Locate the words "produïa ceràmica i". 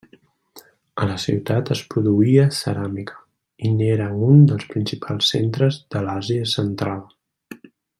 1.91-3.71